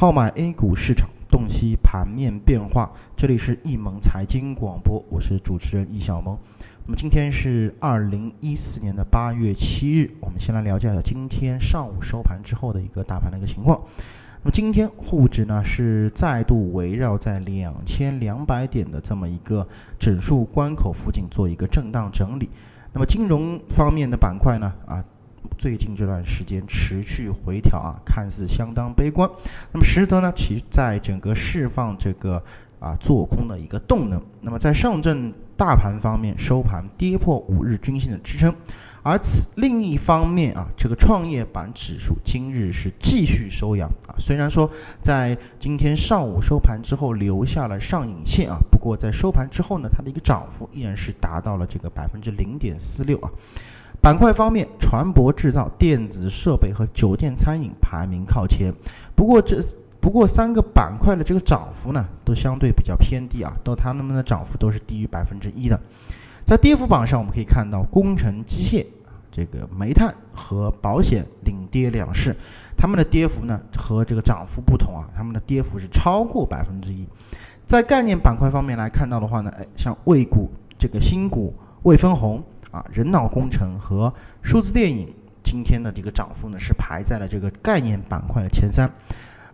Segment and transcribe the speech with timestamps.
[0.00, 2.88] 号买 A 股市场，洞悉盘面变化。
[3.16, 6.38] 这里是易盟财经广播，我是主持人易小萌。
[6.84, 13.76] 那么今天是二零一四年的八月七日，我们先来了解一下今天上午收盘之后的一个大盘的一个情况。
[14.40, 19.66] 那么今天沪指呢是再度围绕在两千两百点的这么一个
[19.98, 22.48] 整数关口附近做一个震荡整理。
[22.92, 25.04] 那么金融方面的板块呢啊。
[25.56, 29.28] 最近这段时间持续回调啊，看似相当悲观。
[29.72, 32.42] 那么实则呢，其在整个释放这个
[32.78, 34.22] 啊做空的一个动能。
[34.40, 38.54] 那么在上证大盘方面，收盘跌破五日均线的支撑。
[39.02, 44.14] 而此另一方面啊，这个创业板指数今日是继续收阳啊。
[44.18, 44.70] 虽然说
[45.00, 53.30] 在今天上午收盘之后留下了上影线啊，不过在收盘之后呢，它的一个涨幅依然是达到了这个百分之零点四六啊。
[54.08, 58.72] 板块方面，船舶制造、电子设备和酒店餐饮排名靠前。
[59.14, 59.60] 不过这
[60.00, 65.78] 不过三个板块的这个涨幅呢，都相对比较偏低啊，都它们的涨幅都是低于百分之一的。
[66.42, 68.86] 在跌幅榜上，我们可以看到工程机械、
[69.30, 72.34] 这个煤炭和保险领跌两市，
[72.78, 77.06] 它们的跌幅呢和这个涨幅不同啊，它们的跌幅是超过百分之一。
[77.66, 82.42] 在概念板块方面来看到的话呢，哎，像魏股、这个新股、魏分红。
[82.70, 88.90] 啊，人脑工程和数字电影今天的这个涨幅呢，是排在了这个概念板块的前三。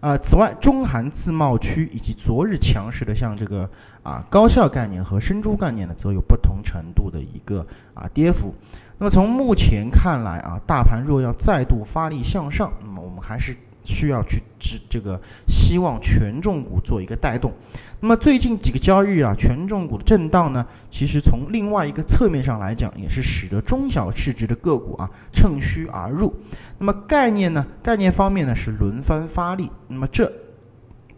[0.00, 3.68] 啊，此外，中韩自贸区以及昨日强势的像这个
[4.02, 8.54] 啊高效概念和生猪概念呢，则有不同程度的一个啊跌幅。
[8.98, 13.56] 那么从目前看来啊，大盘若要再度发力向上，那么我们还是。
[13.84, 17.52] 需要去支这个希望权重股做一个带动，
[18.00, 26.34] 那么最近几个交易啊，权重股的震荡呢，其实从另外一个侧面上来讲，也是使得中小市值的个股啊趁虚而入。
[26.78, 30.32] 那么概念呢，概念方面呢是轮番发力，那么这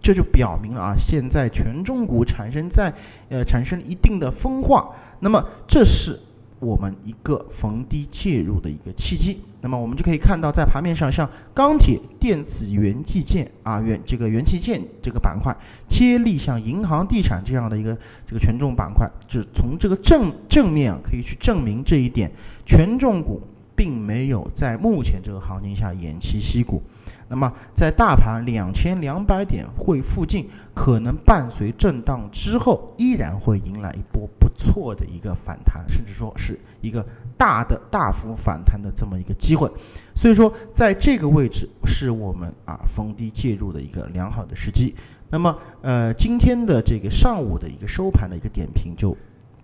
[0.01, 2.93] 这就表明了啊，现在权重股产生在
[3.29, 4.89] 呃产生一定的分化，
[5.21, 6.19] 那么这是。
[6.59, 15.55] 我们一个逢低介入的一个契机，那么我们就可以看到，在盘面上，像钢铁、电子、元器件啊，元这个元器件这个板块
[15.87, 17.97] 接力，像银行、地产这样的一个
[18.27, 22.31] 这个权重板块，就从这个正正面啊，可以去证明这一点，
[22.65, 23.41] 权重股
[23.77, 26.83] 并没有在目前这个行情下偃旗息鼓。
[27.29, 37.05] 那么，在大盘两千两百点会附近，可能伴随震荡之后，依然会迎来一波不错的一个反弹，甚至说是一个
[37.37, 39.69] 大的大幅反弹的这么一个机会。
[40.15, 44.95] 所以说，在这个位置是我们啊逢低介入的一个良好的时机。
[45.29, 49.17] 那么，呃，今天的这个上午的一个收盘的一个点评就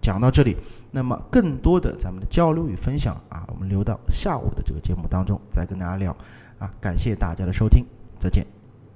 [0.02, 0.54] 讲到这里。
[0.90, 6.14] 那么，更多的咱们的交流与分享啊，我们留到下午的这个节目当中再跟大家聊。
[6.58, 7.86] 啊，感谢大家的收听，
[8.18, 8.46] 再见。